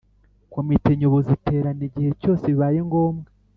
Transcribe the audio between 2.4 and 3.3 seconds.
bibaye ngombwa